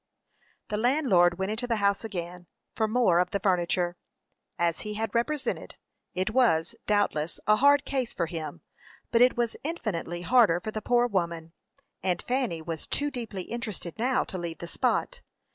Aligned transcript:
The 0.69 0.77
landlord 0.77 1.37
went 1.37 1.51
into 1.51 1.67
the 1.67 1.75
house 1.75 2.03
again, 2.03 2.47
for 2.73 2.87
more 2.87 3.19
of 3.19 3.29
the 3.29 3.39
furniture. 3.39 3.97
As 4.57 4.79
he 4.79 4.95
had 4.95 5.13
represented, 5.13 5.75
it 6.15 6.31
was, 6.31 6.73
doubtless, 6.87 7.39
a 7.45 7.57
hard 7.57 7.85
case 7.85 8.11
for 8.11 8.25
him; 8.25 8.61
but 9.11 9.21
it 9.21 9.37
was 9.37 9.55
infinitely 9.63 10.23
harder 10.23 10.59
for 10.59 10.71
the 10.71 10.81
poor 10.81 11.05
woman, 11.05 11.53
and 12.01 12.23
Fanny 12.23 12.63
was 12.63 12.87
too 12.87 13.11
deeply 13.11 13.43
interested 13.43 13.99
now 13.99 14.23
to 14.23 14.39
leave 14.39 14.57
the 14.57 14.65
spot. 14.65 15.21